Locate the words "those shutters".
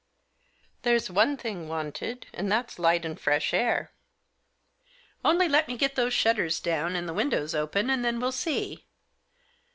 5.93-6.59